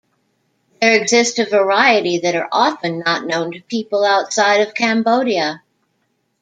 [0.81, 5.61] There exist a variety that are often not known to people outside of Cambodia.